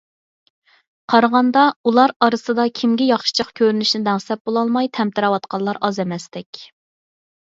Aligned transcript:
قارىغاندا، 1.13 1.65
ئۇلار 1.91 2.13
ئارىسىدا 2.27 2.65
كىمگە 2.79 3.07
ياخشىچاق 3.09 3.51
كۆرۈنۈشنى 3.61 4.01
دەڭسەپ 4.07 4.41
بولالماي 4.49 4.89
تەمتىرەۋاتقانلار 4.99 5.81
ئاز 5.89 6.01
ئەمەستەك. 6.05 6.63